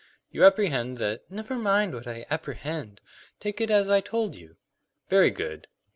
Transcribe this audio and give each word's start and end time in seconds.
"You 0.31 0.43
apprehend 0.45 0.97
that" 0.97 1.29
"Never 1.31 1.57
mind 1.59 1.93
what 1.93 2.07
I 2.07 2.25
'apprehend.' 2.27 3.01
Take 3.39 3.61
it 3.61 3.69
as 3.69 3.87
I 3.87 4.01
told 4.01 4.33
you." 4.33 4.55
"Very 5.09 5.29
good. 5.29 5.67